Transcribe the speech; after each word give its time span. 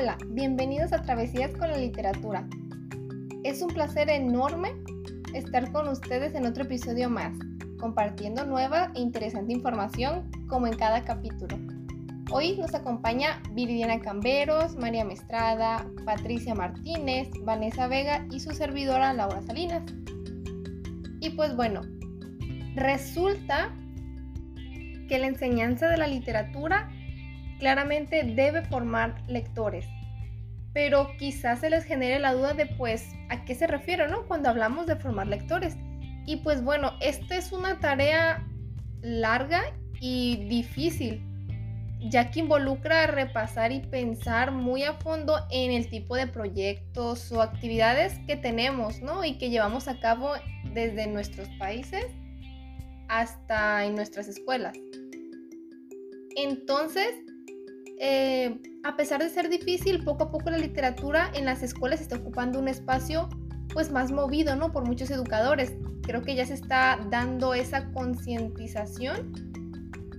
Hola, 0.00 0.16
bienvenidos 0.28 0.94
a 0.94 1.02
Travesías 1.02 1.52
con 1.52 1.68
la 1.68 1.76
Literatura. 1.76 2.48
Es 3.44 3.60
un 3.60 3.68
placer 3.68 4.08
enorme 4.08 4.72
estar 5.34 5.70
con 5.72 5.88
ustedes 5.88 6.34
en 6.34 6.46
otro 6.46 6.62
episodio 6.62 7.10
más, 7.10 7.36
compartiendo 7.78 8.46
nueva 8.46 8.92
e 8.94 9.00
interesante 9.00 9.52
información 9.52 10.30
como 10.48 10.66
en 10.66 10.78
cada 10.78 11.04
capítulo. 11.04 11.58
Hoy 12.30 12.56
nos 12.56 12.74
acompaña 12.74 13.42
Viridiana 13.52 14.00
Camberos, 14.00 14.74
María 14.74 15.04
Mestrada, 15.04 15.84
Patricia 16.06 16.54
Martínez, 16.54 17.28
Vanessa 17.42 17.86
Vega 17.86 18.24
y 18.30 18.40
su 18.40 18.52
servidora 18.52 19.12
Laura 19.12 19.42
Salinas. 19.42 19.82
Y 21.20 21.28
pues 21.36 21.54
bueno, 21.54 21.82
resulta 22.74 23.76
que 25.10 25.18
la 25.18 25.26
enseñanza 25.26 25.88
de 25.88 25.98
la 25.98 26.06
literatura 26.06 26.88
claramente 27.60 28.24
debe 28.24 28.62
formar 28.62 29.22
lectores. 29.28 29.86
Pero 30.72 31.16
quizás 31.18 31.60
se 31.60 31.70
les 31.70 31.84
genere 31.84 32.18
la 32.18 32.32
duda 32.32 32.54
de 32.54 32.66
pues 32.66 33.08
a 33.28 33.44
qué 33.44 33.54
se 33.54 33.66
refiere, 33.66 34.08
¿no? 34.08 34.26
Cuando 34.26 34.48
hablamos 34.48 34.86
de 34.86 34.96
formar 34.96 35.26
lectores. 35.26 35.76
Y 36.26 36.36
pues 36.36 36.62
bueno, 36.62 36.92
esta 37.00 37.36
es 37.36 37.52
una 37.52 37.80
tarea 37.80 38.46
larga 39.02 39.62
y 40.00 40.46
difícil, 40.48 41.22
ya 42.10 42.30
que 42.30 42.40
involucra 42.40 43.06
repasar 43.06 43.72
y 43.72 43.80
pensar 43.80 44.52
muy 44.52 44.84
a 44.84 44.94
fondo 44.94 45.36
en 45.50 45.72
el 45.72 45.88
tipo 45.88 46.16
de 46.16 46.26
proyectos 46.26 47.32
o 47.32 47.42
actividades 47.42 48.18
que 48.26 48.36
tenemos, 48.36 49.00
¿no? 49.00 49.24
Y 49.24 49.38
que 49.38 49.50
llevamos 49.50 49.88
a 49.88 49.98
cabo 49.98 50.32
desde 50.72 51.06
nuestros 51.06 51.48
países 51.58 52.06
hasta 53.08 53.84
en 53.84 53.96
nuestras 53.96 54.28
escuelas. 54.28 54.78
Entonces, 56.36 57.12
eh, 58.02 58.58
a 58.82 58.96
pesar 58.96 59.20
de 59.20 59.28
ser 59.28 59.50
difícil, 59.50 60.02
poco 60.02 60.24
a 60.24 60.30
poco 60.30 60.48
la 60.48 60.56
literatura 60.56 61.30
en 61.34 61.44
las 61.44 61.62
escuelas 61.62 62.00
está 62.00 62.16
ocupando 62.16 62.58
un 62.58 62.66
espacio 62.66 63.28
pues 63.74 63.92
más 63.92 64.10
movido, 64.10 64.56
¿no? 64.56 64.72
Por 64.72 64.86
muchos 64.86 65.10
educadores. 65.10 65.74
Creo 66.02 66.22
que 66.22 66.34
ya 66.34 66.46
se 66.46 66.54
está 66.54 66.98
dando 67.10 67.52
esa 67.52 67.92
concientización 67.92 69.32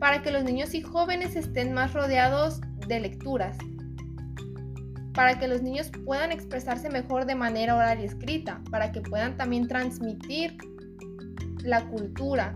para 0.00 0.22
que 0.22 0.30
los 0.30 0.42
niños 0.42 0.74
y 0.74 0.80
jóvenes 0.80 1.36
estén 1.36 1.74
más 1.74 1.92
rodeados 1.92 2.62
de 2.88 2.98
lecturas, 2.98 3.58
para 5.12 5.38
que 5.38 5.46
los 5.46 5.60
niños 5.60 5.90
puedan 6.06 6.32
expresarse 6.32 6.88
mejor 6.88 7.26
de 7.26 7.34
manera 7.34 7.76
oral 7.76 8.00
y 8.00 8.04
escrita, 8.04 8.62
para 8.70 8.90
que 8.90 9.02
puedan 9.02 9.36
también 9.36 9.68
transmitir 9.68 10.56
la 11.62 11.86
cultura. 11.88 12.54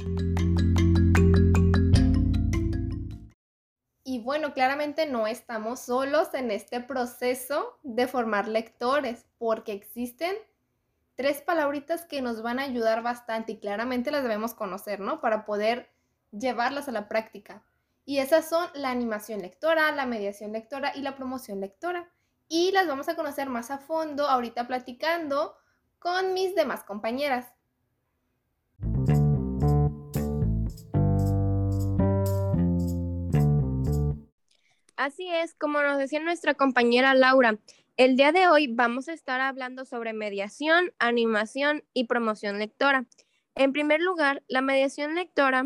Bueno, 4.31 4.55
claramente 4.55 5.07
no 5.07 5.27
estamos 5.27 5.81
solos 5.81 6.35
en 6.35 6.53
este 6.53 6.79
proceso 6.79 7.77
de 7.83 8.07
formar 8.07 8.47
lectores, 8.47 9.27
porque 9.39 9.73
existen 9.73 10.37
tres 11.17 11.43
palabritas 11.43 12.05
que 12.05 12.23
nos 12.23 12.41
van 12.41 12.61
a 12.61 12.63
ayudar 12.63 13.03
bastante 13.03 13.51
y 13.51 13.59
claramente 13.59 14.13
las 14.13 14.23
debemos 14.23 14.55
conocer, 14.55 15.01
¿no? 15.01 15.21
Para 15.21 15.45
poder 15.45 15.91
llevarlas 16.31 16.87
a 16.87 16.93
la 16.93 17.09
práctica. 17.09 17.65
Y 18.05 18.19
esas 18.19 18.49
son 18.49 18.69
la 18.75 18.91
animación 18.91 19.41
lectora, 19.41 19.91
la 19.91 20.07
mediación 20.07 20.53
lectora 20.53 20.93
y 20.95 21.03
la 21.03 21.17
promoción 21.17 21.61
lectora. 21.61 22.09
Y 22.47 22.71
las 22.71 22.87
vamos 22.87 23.09
a 23.09 23.17
conocer 23.17 23.49
más 23.49 23.73
a 23.73 23.79
fondo 23.79 24.29
ahorita 24.29 24.69
platicando 24.69 25.57
con 25.99 26.35
mis 26.35 26.55
demás 26.55 26.85
compañeras. 26.85 27.47
Así 35.01 35.31
es, 35.31 35.55
como 35.55 35.81
nos 35.81 35.97
decía 35.97 36.21
nuestra 36.21 36.53
compañera 36.53 37.15
Laura, 37.15 37.59
el 37.97 38.17
día 38.17 38.33
de 38.33 38.49
hoy 38.49 38.67
vamos 38.67 39.09
a 39.09 39.15
estar 39.15 39.41
hablando 39.41 39.87
sobre 39.87 40.13
mediación, 40.13 40.93
animación 40.99 41.85
y 41.95 42.05
promoción 42.05 42.59
lectora. 42.59 43.07
En 43.55 43.73
primer 43.73 44.03
lugar, 44.03 44.43
la 44.47 44.61
mediación 44.61 45.15
lectora 45.15 45.65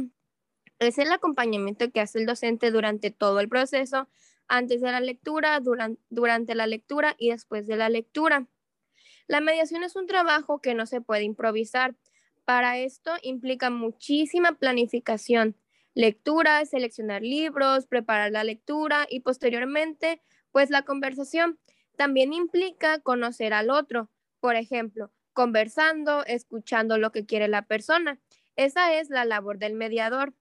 es 0.78 0.98
el 0.98 1.10
acompañamiento 1.10 1.90
que 1.90 2.00
hace 2.00 2.20
el 2.20 2.26
docente 2.26 2.70
durante 2.70 3.10
todo 3.10 3.40
el 3.40 3.48
proceso, 3.48 4.08
antes 4.46 4.80
de 4.80 4.92
la 4.92 5.00
lectura, 5.00 5.58
durante, 5.58 6.54
la 6.54 6.68
lectura 6.68 7.16
y 7.18 7.30
después 7.30 7.66
de 7.66 7.74
la 7.74 7.88
lectura. 7.88 8.46
La 9.26 9.40
mediación 9.40 9.82
es 9.82 9.96
un 9.96 10.06
trabajo 10.06 10.60
que 10.60 10.74
no 10.74 10.86
se 10.86 11.00
puede 11.00 11.24
improvisar. 11.24 11.96
Para 12.44 12.78
esto 12.78 13.10
implica 13.22 13.68
muchísima 13.68 14.52
planificación, 14.52 15.56
lectura, 15.94 16.64
seleccionar 16.66 17.22
libros, 17.22 17.86
preparar 17.86 18.32
la 18.32 18.44
lectura 18.44 19.06
y 19.08 19.20
posteriormente, 19.20 20.20
pues 20.50 20.70
la 20.70 20.82
conversación. 20.82 21.58
También 21.96 22.32
implica 22.32 22.98
conocer 23.00 23.54
al 23.54 23.70
otro, 23.70 24.10
por 24.40 24.56
ejemplo, 24.56 25.12
conversando, 25.32 26.24
escuchando 26.26 26.98
lo 26.98 27.12
que 27.12 27.24
quiere 27.24 27.48
la 27.48 27.62
persona. 27.62 28.20
Esa 28.56 28.94
es 28.94 29.10
la 29.10 29.24
labor 29.24 29.58
del 29.58 29.74
mediador. 29.74 30.34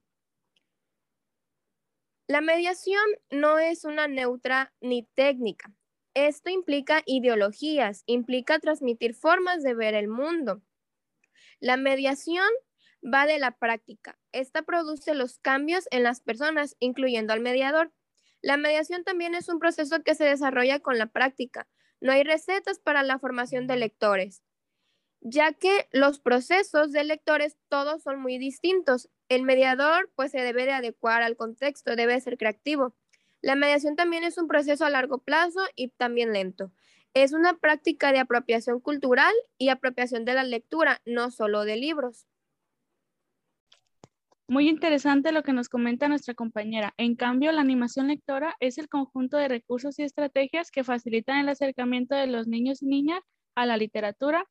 La 2.28 2.42
mediación 2.42 3.04
no 3.30 3.60
es 3.60 3.86
una 3.86 4.08
neutra 4.08 4.74
ni 4.82 5.04
técnica. 5.04 5.74
Esto 6.16 6.50
implica 6.50 7.02
ideologías, 7.06 8.04
implica 8.06 8.60
transmitir 8.60 9.14
formas 9.14 9.64
de 9.64 9.74
ver 9.74 9.94
el 9.94 10.08
mundo. 10.08 10.62
La 11.60 11.76
mediación 11.76 12.48
va 13.04 13.26
de 13.26 13.40
la 13.40 13.52
práctica. 13.52 14.18
Esta 14.32 14.62
produce 14.62 15.14
los 15.14 15.40
cambios 15.40 15.88
en 15.92 16.04
las 16.04 16.22
personas, 16.22 16.76
incluyendo 16.80 17.34
al 17.34 17.42
mediador. 17.42 17.92
La 18.42 18.58
mediación 18.58 19.04
también 19.04 19.36
es 19.36 19.50
un 19.50 19.60
proceso 19.60 20.04
que 20.04 20.16
se 20.16 20.26
desarrolla 20.26 20.80
con 20.80 20.98
la 20.98 21.08
práctica. 21.08 21.68
No 22.02 22.12
hay 22.12 22.24
recetas 22.24 22.80
para 22.80 23.04
la 23.04 23.20
formación 23.20 23.68
de 23.68 23.78
lectores, 23.78 24.44
ya 25.22 25.54
que 25.54 25.88
los 25.92 26.20
procesos 26.20 26.92
de 26.92 27.04
lectores 27.06 27.58
todos 27.70 28.04
son 28.04 28.20
muy 28.20 28.38
distintos. 28.38 29.10
El 29.30 29.44
mediador 29.44 30.12
pues 30.16 30.32
se 30.32 30.42
debe 30.42 30.66
de 30.66 30.74
adecuar 30.74 31.24
al 31.24 31.38
contexto, 31.38 31.96
debe 31.96 32.20
ser 32.20 32.38
creativo. 32.38 32.94
La 33.42 33.56
mediación 33.56 33.96
también 33.96 34.24
es 34.24 34.38
un 34.38 34.48
proceso 34.48 34.86
a 34.86 34.90
largo 34.90 35.20
plazo 35.20 35.62
y 35.76 35.90
también 35.90 36.34
lento. 36.34 36.72
Es 37.14 37.32
una 37.32 37.58
práctica 37.58 38.12
de 38.12 38.20
apropiación 38.20 38.80
cultural 38.80 39.34
y 39.58 39.70
apropiación 39.70 40.26
de 40.26 40.34
la 40.34 40.44
lectura, 40.44 41.02
no 41.06 41.30
solo 41.30 41.64
de 41.64 41.78
libros. 41.78 42.26
Muy 44.54 44.70
interesante 44.70 45.32
lo 45.32 45.42
que 45.42 45.52
nos 45.52 45.68
comenta 45.68 46.08
nuestra 46.08 46.36
compañera. 46.36 46.94
En 46.98 47.16
cambio, 47.16 47.52
la 47.52 47.62
animación 47.62 48.10
lectora 48.10 48.56
es 48.60 48.78
el 48.78 48.88
conjunto 48.88 49.36
de 49.38 49.48
recursos 49.48 49.98
y 49.98 50.04
estrategias 50.04 50.70
que 50.70 50.84
facilitan 50.84 51.40
el 51.40 51.50
acercamiento 51.50 52.14
de 52.14 52.28
los 52.28 52.48
niños 52.48 52.84
y 52.84 52.86
niñas 52.86 53.20
a 53.56 53.66
la 53.66 53.78
literatura 53.78 54.46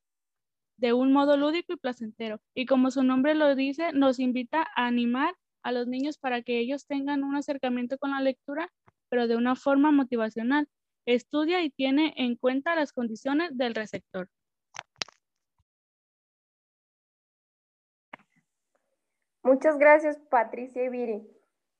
de 0.76 0.92
un 0.92 1.12
modo 1.12 1.36
lúdico 1.36 1.72
y 1.72 1.76
placentero. 1.76 2.40
Y 2.52 2.66
como 2.66 2.90
su 2.90 3.04
nombre 3.04 3.36
lo 3.36 3.54
dice, 3.54 3.92
nos 3.92 4.18
invita 4.18 4.66
a 4.74 4.88
animar 4.88 5.36
a 5.62 5.70
los 5.70 5.86
niños 5.86 6.19
para 6.19 6.42
que 6.42 6.58
ellos 6.58 6.88
tengan 6.88 7.22
un 7.22 7.36
acercamiento 7.36 7.96
con 7.96 8.10
la 8.10 8.20
lectura, 8.20 8.72
pero 9.08 9.28
de 9.28 9.36
una 9.36 9.54
forma 9.54 9.92
motivacional. 9.92 10.66
Estudia 11.06 11.62
y 11.62 11.70
tiene 11.70 12.12
en 12.16 12.34
cuenta 12.34 12.74
las 12.74 12.92
condiciones 12.92 13.56
del 13.56 13.76
receptor. 13.76 14.28
Muchas 19.44 19.76
gracias, 19.76 20.19
Patricia 20.30 20.84
y 20.84 20.88
Viri. 20.88 21.28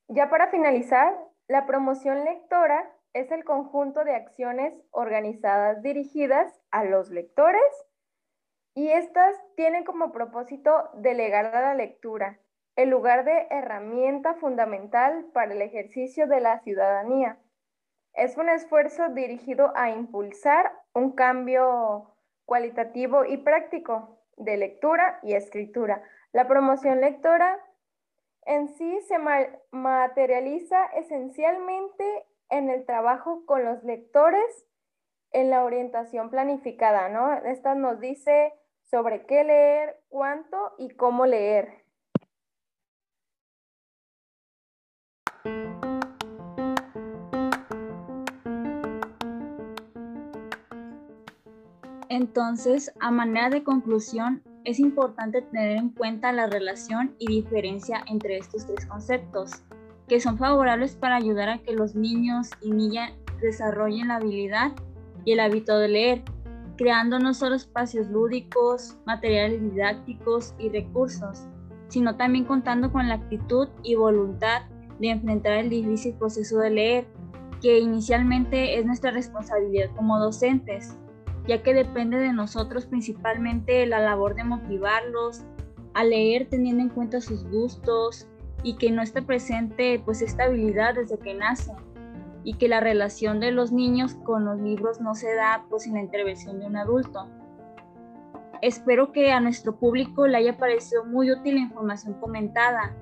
Ya 0.09 0.29
para 0.29 0.47
finalizar, 0.47 1.17
la 1.47 1.65
promoción 1.65 2.25
lectora 2.25 2.91
es 3.13 3.31
el 3.31 3.45
conjunto 3.45 4.03
de 4.03 4.15
acciones 4.15 4.73
organizadas 4.91 5.81
dirigidas 5.81 6.61
a 6.71 6.83
los 6.83 7.09
lectores 7.09 7.63
y 8.75 8.89
estas 8.89 9.35
tienen 9.55 9.85
como 9.85 10.11
propósito 10.11 10.89
delegar 10.95 11.55
a 11.55 11.61
la 11.61 11.75
lectura, 11.75 12.39
el 12.75 12.89
lugar 12.89 13.23
de 13.23 13.47
herramienta 13.49 14.33
fundamental 14.33 15.25
para 15.33 15.53
el 15.53 15.61
ejercicio 15.61 16.27
de 16.27 16.41
la 16.41 16.59
ciudadanía. 16.59 17.37
Es 18.13 18.35
un 18.37 18.49
esfuerzo 18.49 19.09
dirigido 19.09 19.71
a 19.75 19.89
impulsar 19.89 20.73
un 20.93 21.11
cambio 21.11 22.15
cualitativo 22.45 23.23
y 23.23 23.37
práctico 23.37 24.22
de 24.37 24.57
lectura 24.57 25.19
y 25.23 25.33
escritura 25.33 26.03
la 26.33 26.47
promoción 26.47 26.99
lectora 26.99 27.59
en 28.45 28.67
sí 28.67 28.99
se 29.01 29.17
materializa 29.71 30.85
esencialmente 30.97 32.25
en 32.49 32.69
el 32.69 32.85
trabajo 32.85 33.45
con 33.45 33.63
los 33.63 33.83
lectores 33.83 34.65
en 35.31 35.51
la 35.51 35.63
orientación 35.63 36.31
planificada, 36.31 37.07
¿no? 37.09 37.33
Esta 37.45 37.75
nos 37.75 37.99
dice 37.99 38.51
sobre 38.81 39.25
qué 39.27 39.43
leer, 39.43 40.01
cuánto 40.09 40.73
y 40.79 40.89
cómo 40.89 41.27
leer. 41.27 41.82
Entonces, 52.13 52.93
a 52.99 53.09
manera 53.09 53.49
de 53.49 53.63
conclusión, 53.63 54.43
es 54.65 54.79
importante 54.79 55.41
tener 55.41 55.77
en 55.77 55.89
cuenta 55.89 56.31
la 56.31 56.45
relación 56.45 57.15
y 57.17 57.25
diferencia 57.25 58.03
entre 58.05 58.37
estos 58.37 58.67
tres 58.67 58.85
conceptos, 58.85 59.63
que 60.07 60.19
son 60.19 60.37
favorables 60.37 60.95
para 60.95 61.15
ayudar 61.15 61.49
a 61.49 61.63
que 61.63 61.73
los 61.73 61.95
niños 61.95 62.51
y 62.61 62.69
niñas 62.69 63.13
desarrollen 63.41 64.09
la 64.09 64.17
habilidad 64.17 64.73
y 65.25 65.31
el 65.31 65.39
hábito 65.39 65.79
de 65.79 65.87
leer, 65.87 66.21
creando 66.77 67.17
no 67.17 67.33
solo 67.33 67.55
espacios 67.55 68.07
lúdicos, 68.09 68.95
materiales 69.07 69.59
didácticos 69.73 70.53
y 70.59 70.69
recursos, 70.69 71.47
sino 71.87 72.15
también 72.15 72.45
contando 72.45 72.91
con 72.91 73.09
la 73.09 73.15
actitud 73.15 73.69
y 73.81 73.95
voluntad 73.95 74.61
de 74.99 75.09
enfrentar 75.09 75.53
el 75.53 75.71
difícil 75.71 76.13
proceso 76.13 76.59
de 76.59 76.69
leer, 76.69 77.07
que 77.59 77.79
inicialmente 77.79 78.77
es 78.77 78.85
nuestra 78.85 79.09
responsabilidad 79.09 79.89
como 79.95 80.19
docentes, 80.19 80.95
ya 81.47 81.61
que 81.61 81.73
depende 81.73 82.17
de 82.17 82.33
nosotros 82.33 82.85
principalmente 82.85 83.85
la 83.85 83.99
labor 83.99 84.35
de 84.35 84.43
motivarlos 84.43 85.43
a 85.93 86.03
leer 86.03 86.47
teniendo 86.49 86.83
en 86.83 86.89
cuenta 86.89 87.21
sus 87.21 87.43
gustos 87.49 88.27
y 88.63 88.75
que 88.77 88.91
no 88.91 89.01
esté 89.01 89.21
presente 89.21 90.01
pues 90.03 90.21
esta 90.21 90.45
habilidad 90.45 90.95
desde 90.95 91.19
que 91.19 91.33
nacen 91.33 91.75
y 92.43 92.55
que 92.55 92.67
la 92.67 92.79
relación 92.79 93.39
de 93.39 93.51
los 93.51 93.71
niños 93.71 94.15
con 94.23 94.45
los 94.45 94.59
libros 94.59 94.99
no 95.01 95.15
se 95.15 95.33
da 95.33 95.65
pues 95.69 95.83
sin 95.83 95.93
la 95.93 96.01
intervención 96.01 96.59
de 96.59 96.65
un 96.65 96.75
adulto. 96.75 97.27
Espero 98.61 99.11
que 99.11 99.31
a 99.31 99.39
nuestro 99.39 99.75
público 99.75 100.27
le 100.27 100.37
haya 100.37 100.57
parecido 100.57 101.05
muy 101.05 101.31
útil 101.31 101.55
la 101.55 101.61
información 101.61 102.13
comentada. 102.15 102.95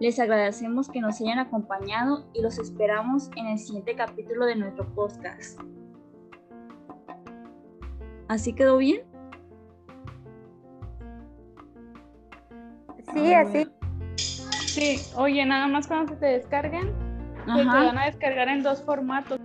Les 0.00 0.20
agradecemos 0.20 0.88
que 0.88 1.00
nos 1.00 1.20
hayan 1.20 1.40
acompañado 1.40 2.28
y 2.32 2.40
los 2.40 2.58
esperamos 2.58 3.30
en 3.36 3.46
el 3.48 3.58
siguiente 3.58 3.96
capítulo 3.96 4.46
de 4.46 4.54
nuestro 4.54 4.86
podcast. 4.94 5.60
¿Así 8.28 8.52
quedó 8.52 8.76
bien? 8.76 9.00
Sí, 13.14 13.32
así. 13.32 13.66
Sí, 14.66 15.00
oye, 15.16 15.44
nada 15.46 15.66
más 15.66 15.86
cuando 15.88 16.12
se 16.12 16.20
te 16.20 16.26
descarguen, 16.26 16.92
se 17.46 17.52
te 17.52 17.64
van 17.64 17.98
a 17.98 18.04
descargar 18.04 18.48
en 18.48 18.62
dos 18.62 18.82
formatos. 18.84 19.40